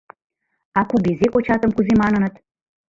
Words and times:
А 0.79 0.81
кугезе 0.89 1.27
кочатым 1.33 1.71
кузе 1.73 1.93
маныныт? 2.01 2.33